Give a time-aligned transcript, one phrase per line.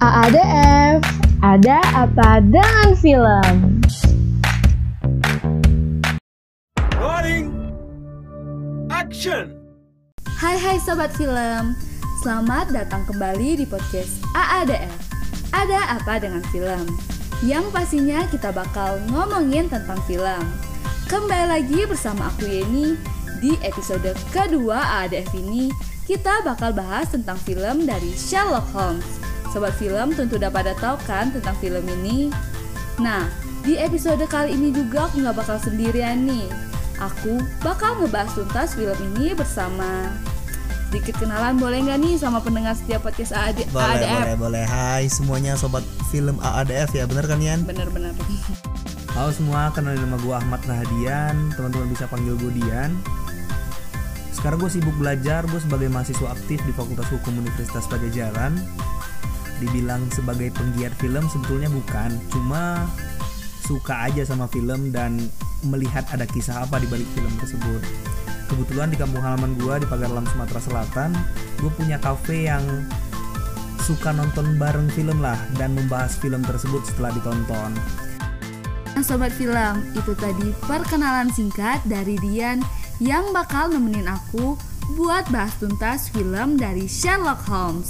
[0.00, 1.04] AADF,
[1.44, 3.84] ada apa dengan film?
[6.96, 7.52] Rolling
[8.88, 9.52] Action
[10.40, 11.76] Hai hai sobat film,
[12.24, 14.88] selamat datang kembali di podcast AADF.
[15.52, 16.88] Ada apa dengan film?
[17.44, 20.48] Yang pastinya kita bakal ngomongin tentang film.
[21.12, 22.96] Kembali lagi bersama aku Yeni
[23.44, 25.68] di episode kedua AADF ini
[26.08, 29.29] kita bakal bahas tentang film dari Sherlock Holmes.
[29.50, 32.30] Sobat film tentu udah pada tahu kan tentang film ini.
[33.02, 33.26] Nah,
[33.66, 36.46] di episode kali ini juga aku nggak bakal sendirian nih.
[37.00, 40.12] Aku bakal ngebahas tuntas film ini bersama
[40.90, 44.10] sedikit kenalan boleh nggak nih sama pendengar setiap podcast AAD, Boleh, AADF?
[44.18, 44.64] boleh, boleh.
[44.66, 47.62] Hai semuanya sobat film AADF ya, bener kan Yan?
[47.62, 48.10] Bener-bener.
[49.14, 52.94] Halo semua, kenalin nama gue Ahmad Rahadian Teman-teman bisa panggil gue Dian
[54.30, 58.54] Sekarang gue sibuk belajar, gue sebagai mahasiswa aktif di Fakultas Hukum Universitas Pajajaran
[59.60, 62.16] Dibilang sebagai penggiat film sebetulnya bukan.
[62.32, 62.88] Cuma
[63.62, 65.20] suka aja sama film dan
[65.62, 67.84] melihat ada kisah apa di balik film tersebut.
[68.50, 71.14] Kebetulan di kampung halaman gue di Pagarlam Sumatera Selatan
[71.62, 72.66] Gue punya kafe yang
[73.78, 77.78] suka nonton bareng film lah Dan membahas film tersebut setelah ditonton.
[78.90, 82.58] Nah sobat film, itu tadi perkenalan singkat dari Dian
[82.98, 84.58] yang bakal nemenin aku
[84.98, 87.88] buat bahas tuntas film dari Sherlock Holmes.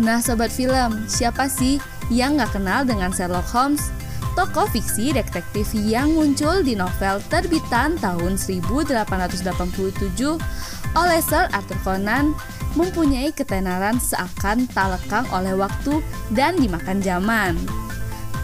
[0.00, 1.76] Nah sobat film, siapa sih
[2.08, 3.92] yang gak kenal dengan Sherlock Holmes?
[4.32, 9.04] Tokoh fiksi detektif yang muncul di novel terbitan tahun 1887
[10.96, 12.32] oleh Sir Arthur Conan
[12.72, 16.00] mempunyai ketenaran seakan tak lekang oleh waktu
[16.32, 17.52] dan dimakan zaman.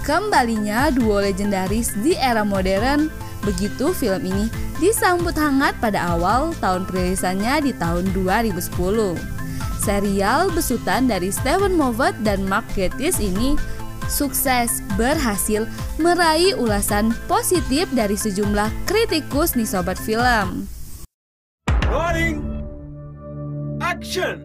[0.05, 3.09] Kembalinya duo legendaris di era modern,
[3.41, 9.38] begitu film ini disambut hangat pada awal tahun perilisannya di tahun 2010.
[9.89, 13.57] Serial besutan dari Stephen Moffat dan Mark Gatiss ini
[14.05, 15.65] sukses berhasil
[15.97, 20.69] meraih ulasan positif dari sejumlah kritikus nih sobat film.
[21.89, 22.45] Rolling
[23.81, 24.45] Action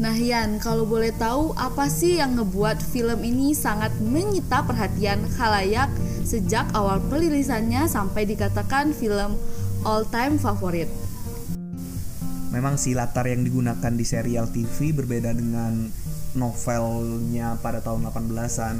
[0.00, 5.92] Nah Yan, kalau boleh tahu apa sih yang ngebuat film ini sangat menyita perhatian khalayak
[6.24, 9.36] sejak awal perilisannya sampai dikatakan film
[9.84, 10.88] all time favorit?
[12.52, 15.88] Memang si latar yang digunakan di serial TV berbeda dengan
[16.36, 18.76] novelnya pada tahun 18-an.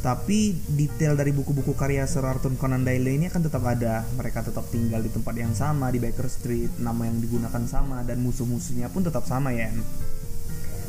[0.00, 4.06] Tapi detail dari buku-buku karya Sir Arthur Conan Doyle ini akan tetap ada.
[4.16, 8.22] Mereka tetap tinggal di tempat yang sama di Baker Street, nama yang digunakan sama dan
[8.24, 9.68] musuh-musuhnya pun tetap sama ya.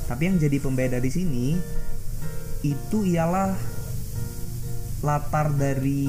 [0.08, 1.60] Tapi yang jadi pembeda di sini
[2.62, 3.52] itu ialah
[5.02, 6.08] latar dari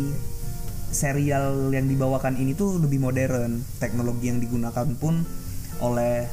[0.92, 3.64] serial yang dibawakan ini tuh lebih modern.
[3.80, 5.24] Teknologi yang digunakan pun
[5.80, 6.28] oleh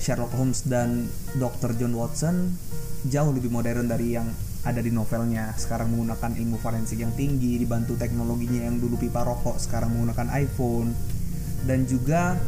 [0.00, 1.74] Sherlock Holmes dan Dr.
[1.76, 2.54] John Watson
[3.06, 4.30] jauh lebih modern dari yang
[4.66, 5.54] ada di novelnya.
[5.54, 10.90] Sekarang menggunakan ilmu forensik yang tinggi, dibantu teknologinya yang dulu pipa rokok, sekarang menggunakan iPhone.
[11.66, 12.38] Dan juga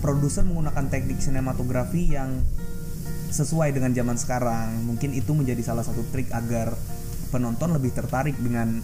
[0.00, 2.40] produser menggunakan teknik sinematografi yang
[3.28, 4.84] sesuai dengan zaman sekarang.
[4.84, 6.72] Mungkin itu menjadi salah satu trik agar
[7.28, 8.80] penonton lebih tertarik dengan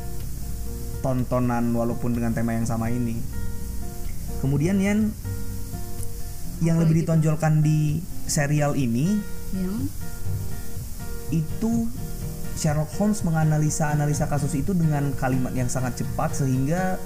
[1.04, 3.20] tontonan walaupun dengan tema yang sama ini.
[4.40, 5.12] Kemudian Yan
[6.64, 9.20] yang Apa lebih ditonjolkan di serial ini
[9.52, 9.90] Yang
[11.32, 11.72] itu
[12.54, 16.96] Sherlock Holmes menganalisa-analisa kasus itu dengan kalimat yang sangat cepat sehingga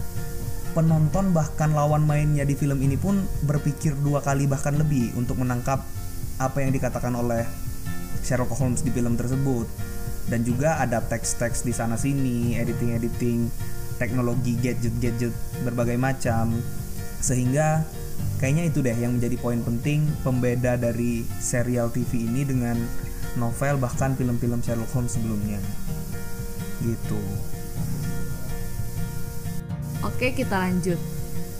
[0.76, 5.80] penonton bahkan lawan mainnya di film ini pun berpikir dua kali bahkan lebih untuk menangkap
[6.36, 7.48] apa yang dikatakan oleh
[8.22, 9.64] Sherlock Holmes di film tersebut.
[10.28, 13.48] Dan juga ada teks-teks di sana sini, editing-editing,
[13.98, 15.34] teknologi gadget-gadget
[15.66, 16.54] berbagai macam.
[17.18, 17.82] Sehingga
[18.38, 22.78] kayaknya itu deh yang menjadi poin penting pembeda dari serial TV ini dengan
[23.36, 25.58] novel bahkan film-film Sherlock Holmes sebelumnya.
[26.80, 27.20] Gitu.
[30.06, 30.98] Oke kita lanjut.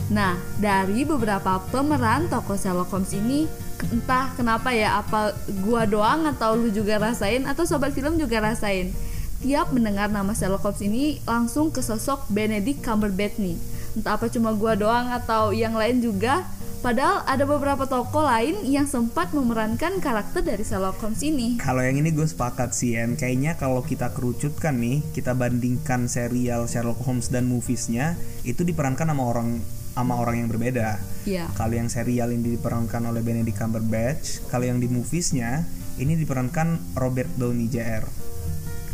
[0.09, 3.45] Nah dari beberapa pemeran tokoh Sherlock Holmes ini
[3.79, 5.31] Entah kenapa ya apa
[5.63, 8.91] gua doang atau lu juga rasain Atau sobat film juga rasain
[9.39, 13.55] Tiap mendengar nama Sherlock Holmes ini langsung ke sosok Benedict Cumberbatch nih
[13.95, 16.43] Entah apa cuma gua doang atau yang lain juga
[16.79, 21.59] Padahal ada beberapa tokoh lain yang sempat memerankan karakter dari Sherlock Holmes ini.
[21.59, 26.71] Kalau yang ini gue sepakat sih En kayaknya kalau kita kerucutkan nih kita bandingkan serial
[26.71, 28.15] Sherlock Holmes dan moviesnya
[28.47, 29.59] itu diperankan sama orang
[29.91, 31.03] sama orang yang berbeda.
[31.27, 31.51] Iya.
[31.51, 35.67] Kalau yang serial ini diperankan oleh Benedict Cumberbatch kalau yang di moviesnya
[35.99, 38.07] ini diperankan Robert Downey Jr.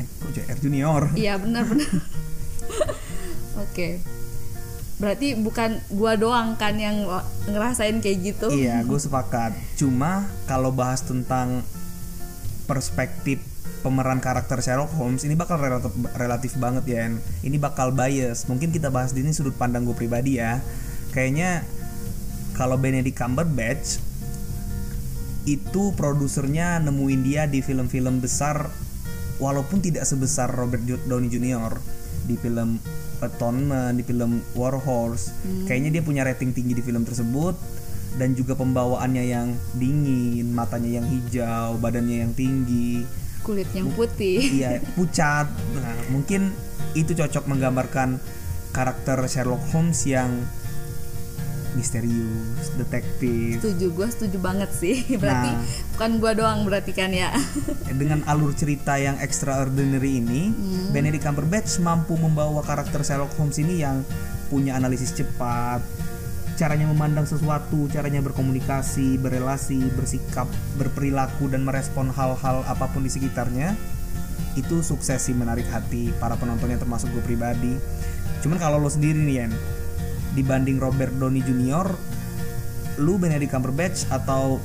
[0.01, 1.01] Eh, kok JR Junior?
[1.15, 1.89] Iya benar-benar.
[3.63, 4.03] Oke.
[4.95, 7.03] Berarti bukan gua doang kan yang
[7.51, 8.47] ngerasain kayak gitu.
[8.47, 9.51] Iya, gue sepakat.
[9.75, 11.67] Cuma kalau bahas tentang
[12.65, 13.43] perspektif
[13.85, 17.05] pemeran karakter Sherlock Holmes ini bakal relatif, relatif banget ya
[17.45, 20.57] ini bakal bias mungkin kita bahas di ini sudut pandang gue pribadi ya
[21.13, 21.61] kayaknya
[22.57, 24.01] kalau Benedict Cumberbatch
[25.45, 28.73] itu produsernya nemuin dia di film-film besar
[29.41, 31.75] walaupun tidak sebesar Robert Downey Jr.
[32.25, 32.79] di film
[33.21, 35.31] Atonement, di film War Horse.
[35.65, 37.55] Kayaknya dia punya rating tinggi di film tersebut
[38.15, 43.03] dan juga pembawaannya yang dingin, matanya yang hijau, badannya yang tinggi,
[43.45, 44.41] Kulit yang putih.
[44.57, 45.45] iya pucat.
[45.77, 46.49] Nah, mungkin
[46.97, 48.17] itu cocok menggambarkan
[48.73, 50.33] karakter Sherlock Holmes yang
[51.75, 55.05] misterius, detektif, Setuju, gue setuju banget sih.
[55.21, 55.61] Berarti Nah.
[55.95, 57.31] bukan gue doang berarti kan ya.
[58.01, 60.51] dengan alur cerita yang extraordinary ini,
[60.89, 64.01] Benedict Cumberbatch mampu membawa karakter Sherlock Holmes ini yang
[64.47, 65.83] punya analisis cepat,
[66.55, 70.47] caranya memandang sesuatu, caranya berkomunikasi, berelasi, bersikap,
[70.79, 73.75] berperilaku dan merespon hal-hal apa pun di sekitarnya.
[74.55, 77.75] Itu sukses sih menarik hati para penontonnya termasuk gue pribadi.
[78.39, 79.51] Cuman kalau lo sendiri nih Yen,
[80.35, 81.87] dibanding Robert Downey Jr.,
[82.99, 84.59] lu Benedict Cumberbatch atau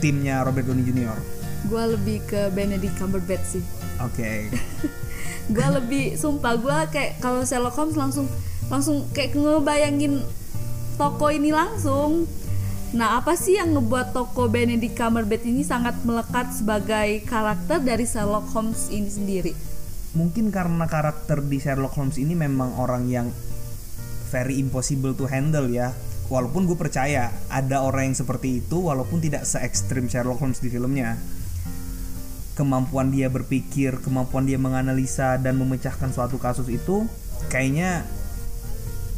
[0.00, 1.16] timnya Robert Downey Jr.
[1.62, 3.64] gue lebih ke Benedict Cumberbatch sih.
[4.02, 4.50] Oke.
[5.54, 8.26] gue lebih sumpah gue kayak kalau Sherlock Holmes langsung
[8.66, 10.22] langsung kayak ngebayangin
[10.96, 12.26] toko ini langsung
[12.92, 18.52] nah apa sih yang ngebuat toko Benedict Cumberbatch ini sangat melekat sebagai karakter dari Sherlock
[18.52, 19.52] Holmes ini sendiri
[20.12, 23.32] Mungkin karena karakter di Sherlock Holmes ini memang orang yang
[24.32, 25.92] very impossible to handle ya.
[26.32, 30.72] Walaupun gue percaya ada orang yang seperti itu walaupun tidak se ekstrim Sherlock Holmes di
[30.72, 31.20] filmnya.
[32.56, 37.04] Kemampuan dia berpikir, kemampuan dia menganalisa dan memecahkan suatu kasus itu
[37.52, 38.08] kayaknya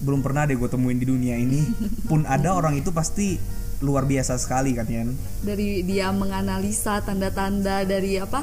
[0.02, 1.62] belum pernah deh gue temuin di dunia ini.
[2.10, 3.38] Pun ada orang itu pasti
[3.84, 5.12] luar biasa sekali kan Yan.
[5.44, 8.40] dari dia menganalisa tanda-tanda dari apa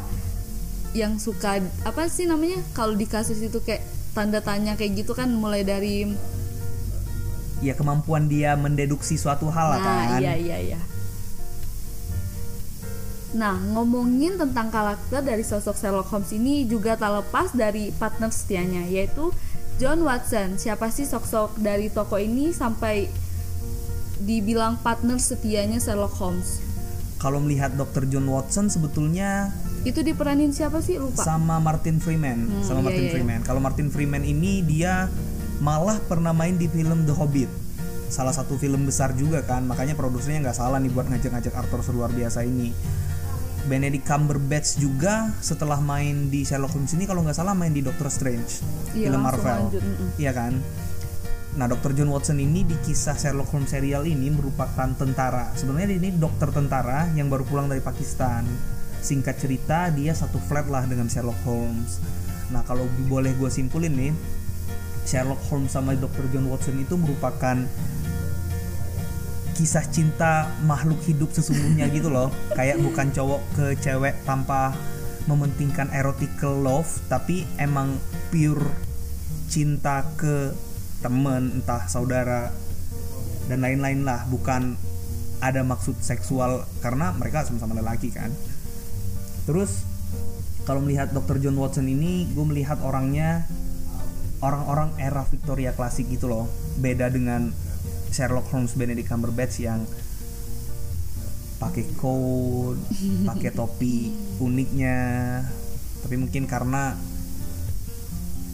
[0.94, 3.81] yang suka apa sih namanya kalau di kasus itu kayak
[4.12, 6.06] tanda tanya kayak gitu kan mulai dari
[7.62, 10.19] Ya kemampuan dia mendeduksi suatu hal lah Nah, kan.
[10.19, 10.80] iya iya iya.
[13.31, 18.84] Nah, ngomongin tentang karakter dari sosok Sherlock Holmes ini juga tak lepas dari partner setianya
[18.86, 19.31] yaitu
[19.78, 20.60] John Watson.
[20.60, 23.08] Siapa sih sosok dari toko ini sampai
[24.19, 26.60] dibilang partner setianya Sherlock Holmes?
[27.18, 28.04] Kalau melihat Dr.
[28.06, 30.98] John Watson sebetulnya Itu diperanin siapa sih?
[30.98, 31.22] Lupa.
[31.22, 33.12] sama Martin Freeman, Hmm, sama iya, Martin iya.
[33.12, 33.40] Freeman.
[33.42, 35.07] Kalau Martin Freeman ini dia
[35.62, 37.48] malah pernah main di film The Hobbit.
[38.12, 42.12] Salah satu film besar juga kan, makanya produsernya nggak salah nih buat ngajak-ngajak aktor seluar
[42.12, 42.74] biasa ini.
[43.62, 48.10] Benedict Cumberbatch juga setelah main di Sherlock Holmes ini kalau nggak salah main di Doctor
[48.10, 48.66] Strange,
[48.98, 49.69] Iya, film Marvel.
[49.69, 49.84] lanjut.
[50.18, 50.54] Iya kan?
[51.52, 51.92] Nah, Dr.
[51.94, 55.52] John Watson ini di kisah Sherlock Holmes serial ini merupakan tentara.
[55.54, 58.48] Sebenarnya ini dokter tentara yang baru pulang dari Pakistan.
[59.04, 62.00] Singkat cerita, dia satu flat lah dengan Sherlock Holmes.
[62.56, 64.12] Nah, kalau boleh gue simpulin nih,
[65.06, 66.30] Sherlock Holmes sama Dr.
[66.31, 67.57] John Watson itu merupakan
[69.57, 72.33] kisah cinta makhluk hidup sesungguhnya gitu loh.
[72.57, 74.74] Kayak bukan cowok ke cewek tanpa
[75.30, 77.98] mementingkan erotical love, tapi emang
[78.33, 78.65] pure
[79.51, 80.56] cinta ke
[81.04, 82.54] temen entah saudara
[83.51, 84.80] dan lain-lain lah bukan
[85.42, 88.30] ada maksud seksual karena mereka sama-sama lelaki kan
[89.50, 89.83] terus
[90.64, 91.42] kalau melihat Dr.
[91.42, 93.49] John Watson ini gue melihat orangnya
[94.42, 96.45] orang-orang era Victoria klasik gitu loh
[96.81, 97.54] beda dengan
[98.12, 99.86] Sherlock Holmes Benedict Cumberbatch yang
[101.62, 102.78] pakai coat
[103.30, 104.10] pakai topi
[104.42, 105.42] uniknya
[106.02, 106.98] tapi mungkin karena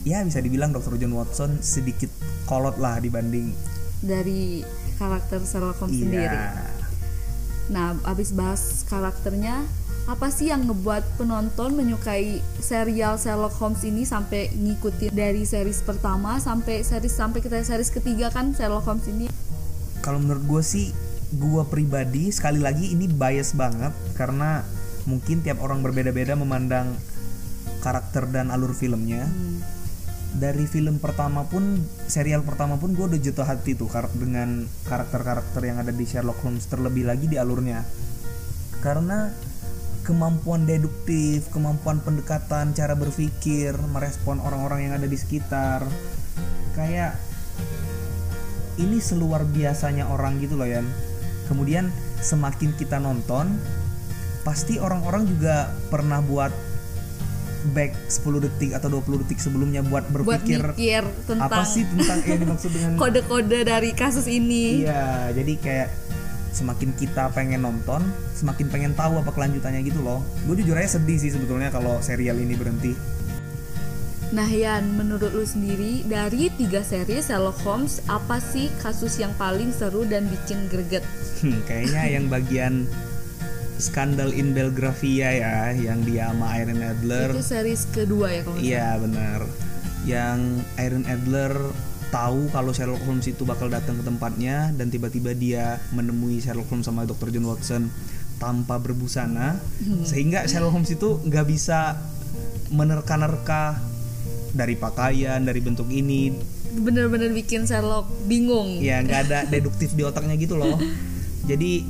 [0.03, 0.99] ya bisa dibilang Dr.
[0.99, 2.11] John Watson sedikit
[2.47, 3.51] kolot lah dibanding
[3.97, 4.61] Dari
[5.01, 6.29] karakter Sherlock Holmes sendiri.
[6.29, 6.77] iya
[7.67, 9.67] Nah, abis bahas karakternya,
[10.07, 16.39] apa sih yang ngebuat penonton menyukai serial Sherlock Holmes ini sampai ngikutin dari series pertama
[16.39, 19.27] sampai series sampai kita series ketiga kan Sherlock Holmes ini?
[20.07, 20.95] kalau menurut gue sih
[21.35, 24.63] gue pribadi sekali lagi ini bias banget karena
[25.03, 26.95] mungkin tiap orang berbeda-beda memandang
[27.83, 29.27] karakter dan alur filmnya.
[30.37, 35.83] Dari film pertama pun serial pertama pun gue udah jatuh hati tuh dengan karakter-karakter yang
[35.83, 37.83] ada di Sherlock Holmes terlebih lagi di alurnya.
[38.79, 39.31] Karena
[40.07, 45.83] kemampuan deduktif kemampuan pendekatan cara berpikir merespon orang-orang yang ada di sekitar
[46.79, 47.19] kayak
[48.79, 50.87] ini seluar biasanya orang gitu loh Yan
[51.51, 51.91] kemudian
[52.23, 53.51] semakin kita nonton
[54.47, 56.55] pasti orang-orang juga pernah buat
[57.75, 62.23] back 10 detik atau 20 detik sebelumnya buat Buat berpikir mikir tentang apa sih tentang
[62.23, 64.87] yang dimaksud dengan kode-kode dari kasus ini.
[64.87, 65.89] iya jadi kayak
[66.51, 71.17] semakin kita pengen nonton semakin pengen tahu apa kelanjutannya gitu loh gue jujur aja sedih
[71.19, 72.95] sih sebetulnya kalau serial ini berhenti
[74.27, 79.71] Nah Yan, menurut lu sendiri dari tiga seri Sherlock Holmes apa sih kasus yang paling
[79.71, 80.99] seru dan bikin greget?
[81.39, 82.83] Hmm, kayaknya yang bagian
[83.79, 88.87] skandal in Belgravia ya yang dia sama Iron Adler Itu series kedua ya kalau Iya
[88.99, 89.41] benar.
[90.03, 90.39] Yang
[90.75, 91.53] Iron Adler
[92.09, 96.87] tahu kalau Sherlock Holmes itu bakal datang ke tempatnya dan tiba-tiba dia menemui Sherlock Holmes
[96.87, 97.31] sama Dr.
[97.31, 97.83] John Watson
[98.37, 99.57] tanpa berbusana
[100.05, 101.97] sehingga Sherlock Holmes itu nggak bisa
[102.71, 103.79] menerka-nerka
[104.53, 106.31] dari pakaian dari bentuk ini.
[106.77, 108.79] Bener-bener bikin Sherlock bingung.
[108.83, 110.77] ya nggak ada deduktif di otaknya gitu loh
[111.49, 111.81] jadi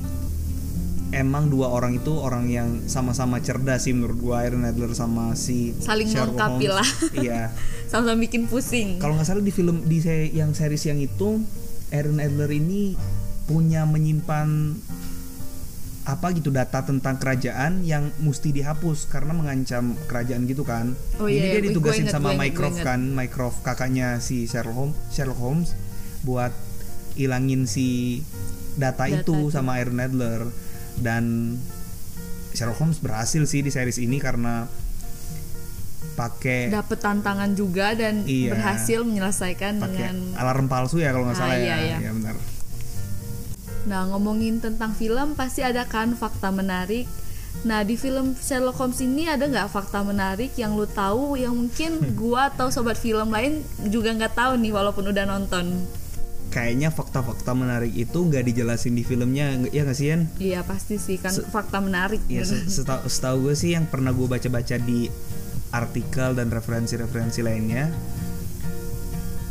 [1.10, 5.72] emang dua orang itu orang yang sama-sama cerdas sih menurut gua Iron Adler sama si
[5.78, 6.76] Saling Sherlock melengkapi Holmes.
[6.76, 6.90] lah.
[7.24, 7.42] iya
[7.88, 9.00] Sama-sama bikin pusing.
[9.00, 11.40] kalau nggak salah di film di se- yang series yang itu
[11.90, 13.00] Aaron Adler ini
[13.46, 14.76] punya menyimpan
[16.04, 20.96] apa gitu data tentang kerajaan yang mesti dihapus karena mengancam kerajaan gitu kan.
[21.20, 21.68] Oh Jadi iya, dia iya.
[21.68, 25.76] Ditugasin inget, sama Mycroft kan, Mycroft kakaknya si Sherlock Holmes, Sherlock Holmes
[26.24, 26.56] buat
[27.16, 28.20] ilangin si
[28.76, 29.52] data, Data itu itu.
[29.52, 30.42] sama Aaron Adler
[30.98, 31.56] dan
[32.52, 34.66] Sherlock Holmes berhasil sih di series ini karena
[36.14, 38.58] pakai Dapet tantangan juga dan Iya.
[38.58, 41.78] berhasil menyelesaikan dengan alarm palsu ya kalau nggak Ah, salah iya, ya.
[41.78, 41.98] iya.
[42.02, 42.36] Ya benar.
[43.86, 47.06] Nah, ngomongin tentang film pasti ada kan fakta menarik.
[47.64, 52.02] Nah, di film Sherlock Holmes ini ada nggak fakta menarik yang lu tahu yang mungkin
[52.20, 55.86] gua atau sobat film lain juga nggak tahu nih walaupun udah nonton.
[56.48, 60.22] Kayaknya fakta-fakta menarik itu nggak dijelasin di filmnya, ya nggak sih Yan?
[60.38, 62.24] Iya pasti sih kan fakta menarik.
[62.26, 65.12] Ya se- seta- setahu gue sih yang pernah gue baca-baca di
[65.70, 67.92] artikel dan referensi-referensi lainnya,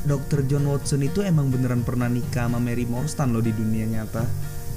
[0.05, 0.47] Dr.
[0.47, 4.23] John Watson itu emang beneran pernah nikah sama Mary Morstan loh di dunia nyata,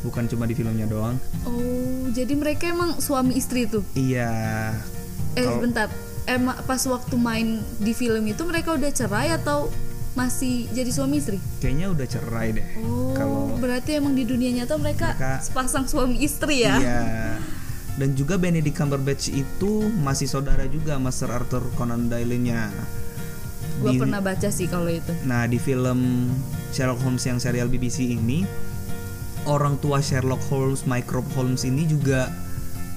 [0.01, 1.15] bukan cuma di filmnya doang.
[1.43, 3.85] Oh, jadi mereka emang suami istri tuh.
[3.93, 4.73] Iya,
[5.31, 5.87] Eh, Kalau- bentar.
[6.25, 7.47] Emang pas waktu main
[7.77, 9.69] di film itu mereka udah cerai atau
[10.13, 11.37] masih jadi suami istri?
[11.59, 12.65] kayaknya udah cerai deh.
[12.81, 16.75] Oh, Kalau berarti emang di dunia nyata mereka, Mereka- sepasang suami istri ya?
[16.77, 17.03] Iya.
[17.99, 22.71] Dan juga Benedict Cumberbatch itu masih saudara juga sama Sir Arthur Conan Doyle-nya.
[23.79, 25.11] Gue pernah baca sih kalau itu.
[25.23, 26.31] Nah di film
[26.71, 28.43] Sherlock Holmes yang serial BBC ini
[29.47, 32.31] orang tua Sherlock Holmes, Mycroft Holmes ini juga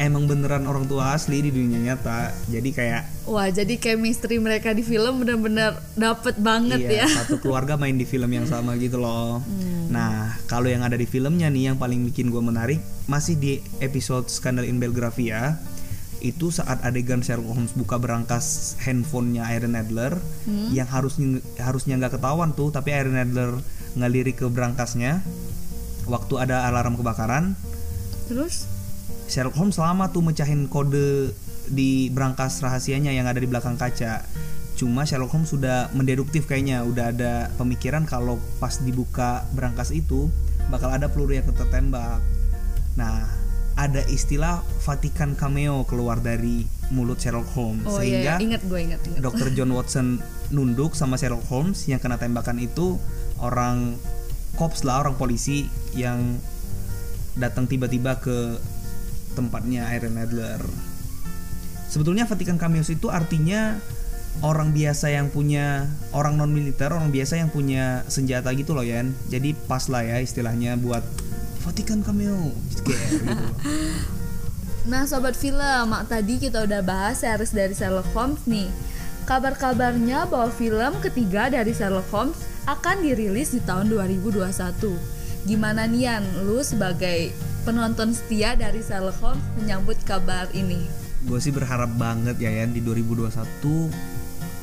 [0.02, 2.34] emang beneran orang tua asli di dunia nyata.
[2.50, 7.22] Jadi kayak Wah, jadi chemistry mereka di film benar-benar dapet banget iya, ya.
[7.22, 9.38] satu keluarga main di film yang sama gitu loh.
[9.88, 14.26] Nah kalau yang ada di filmnya nih yang paling bikin gue menarik masih di episode
[14.26, 15.54] Scandal in Belgravia
[16.22, 20.14] itu saat adegan Sherlock Holmes buka berangkas handphonenya Iron Adler
[20.70, 23.58] yang harusnya harusnya nggak ketahuan tuh tapi Iron Adler
[23.98, 25.18] ngelirik ke berangkasnya
[26.06, 27.58] waktu ada alarm kebakaran
[28.32, 28.64] Terus
[29.32, 31.32] Sherlock Holmes lama tuh mecahin kode
[31.72, 34.20] di berangkas rahasianya yang ada di belakang kaca.
[34.76, 40.28] Cuma Sherlock Holmes sudah mendeduktif kayaknya, udah ada pemikiran kalau pas dibuka berangkas itu
[40.68, 42.20] bakal ada peluru yang tertembak.
[43.00, 43.24] Nah,
[43.72, 49.00] ada istilah Vatikan cameo keluar dari mulut Sherlock Holmes oh sehingga iya, ingat gue ingat
[49.08, 49.20] ingat.
[49.24, 49.48] Dr.
[49.56, 50.20] John Watson
[50.52, 53.00] nunduk sama Sherlock Holmes yang kena tembakan itu
[53.40, 53.96] orang
[54.60, 56.36] cops lah orang polisi yang
[57.32, 58.60] datang tiba-tiba ke
[59.32, 60.62] tempatnya Iron Adler.
[61.92, 63.76] Sebetulnya Vatikan Cameos itu artinya
[64.40, 65.84] orang biasa yang punya
[66.16, 69.12] orang non militer, orang biasa yang punya senjata gitu loh Yan.
[69.28, 71.04] Jadi pas lah ya istilahnya buat
[71.62, 72.92] Vatikan Cameo gitu.
[74.82, 78.66] Nah, sobat film, tadi kita udah bahas series dari Sherlock Holmes nih.
[79.30, 82.34] Kabar-kabarnya bahwa film ketiga dari Sherlock Holmes
[82.66, 85.21] akan dirilis di tahun 2021.
[85.42, 87.34] Gimana Nian, lu sebagai
[87.66, 91.02] penonton setia dari Sherlock Holmes menyambut kabar ini?
[91.22, 93.30] gue sih berharap banget ya Yan di 2021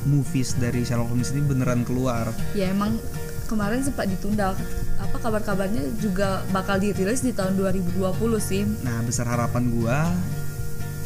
[0.08, 2.28] movies dari Sherlock Holmes ini beneran keluar.
[2.52, 3.00] Ya emang
[3.48, 4.52] kemarin sempat ditunda
[5.00, 8.64] apa kabar-kabarnya juga bakal dirilis di tahun 2020 sih.
[8.84, 10.12] Nah, besar harapan gua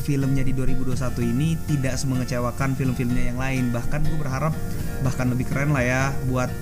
[0.05, 3.65] filmnya di 2021 ini tidak semengecewakan film-filmnya yang lain.
[3.73, 4.53] Bahkan gue berharap
[5.01, 6.53] bahkan lebih keren lah ya buat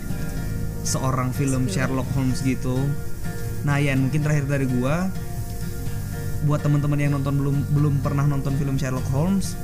[0.83, 2.75] seorang film Sherlock Holmes gitu.
[3.63, 5.07] Nah, Yan, mungkin terakhir dari gua
[6.43, 9.55] buat teman-teman yang nonton belum belum pernah nonton film Sherlock Holmes,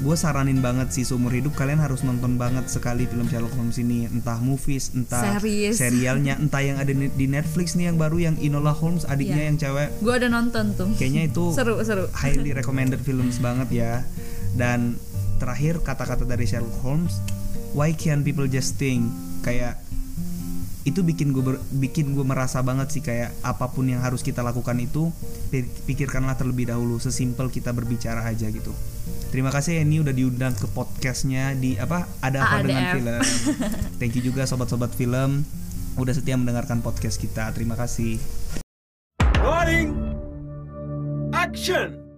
[0.00, 4.10] gue saranin banget sih seumur hidup kalian harus nonton banget sekali film Sherlock Holmes ini,
[4.10, 5.78] entah movies, entah Series.
[5.78, 9.46] serialnya, entah yang ada di Netflix nih yang baru yang Enola Holmes adiknya Iya.
[9.46, 10.90] yang cewek Gue udah nonton tuh.
[10.96, 12.10] kayaknya itu Seru seru.
[12.10, 13.92] highly recommended films banget ya
[14.52, 14.98] dan
[15.38, 17.22] terakhir kata-kata dari Sherlock Holmes
[17.70, 19.06] why can people just think
[19.40, 19.78] kayak
[20.88, 21.44] itu bikin gue
[21.76, 25.12] bikin gue merasa banget sih kayak apa pun yang harus kita lakukan itu
[25.52, 28.72] pi- pikirkanlah terlebih dahulu sesimpel kita berbicara aja gitu
[29.28, 32.96] terima kasih Eni udah diundang ke podcastnya di apa ada apa dengan AADF.
[32.96, 33.22] film
[34.00, 35.44] thank you juga sobat-sobat film
[36.00, 38.16] udah setia mendengarkan podcast kita terima kasih
[39.40, 39.96] Rolling.
[41.32, 42.09] Action.